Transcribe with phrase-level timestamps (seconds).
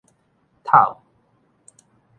[0.65, 0.97] 敨